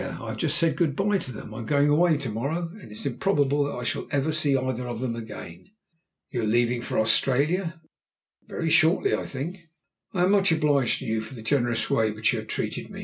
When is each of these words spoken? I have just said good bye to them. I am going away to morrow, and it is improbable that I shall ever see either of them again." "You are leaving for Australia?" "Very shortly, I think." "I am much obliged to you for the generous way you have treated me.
I 0.01 0.29
have 0.29 0.37
just 0.37 0.57
said 0.57 0.77
good 0.77 0.95
bye 0.95 1.19
to 1.19 1.31
them. 1.31 1.53
I 1.53 1.59
am 1.59 1.67
going 1.67 1.87
away 1.87 2.17
to 2.17 2.31
morrow, 2.31 2.69
and 2.73 2.81
it 2.85 2.91
is 2.93 3.05
improbable 3.05 3.65
that 3.65 3.75
I 3.77 3.83
shall 3.83 4.07
ever 4.09 4.31
see 4.31 4.57
either 4.57 4.87
of 4.87 4.99
them 4.99 5.15
again." 5.15 5.69
"You 6.31 6.41
are 6.41 6.43
leaving 6.43 6.81
for 6.81 6.97
Australia?" 6.97 7.79
"Very 8.47 8.71
shortly, 8.71 9.13
I 9.13 9.27
think." 9.27 9.59
"I 10.11 10.23
am 10.23 10.31
much 10.31 10.51
obliged 10.51 10.97
to 11.01 11.05
you 11.05 11.21
for 11.21 11.35
the 11.35 11.43
generous 11.43 11.87
way 11.87 12.07
you 12.07 12.15
have 12.39 12.47
treated 12.47 12.89
me. 12.89 12.99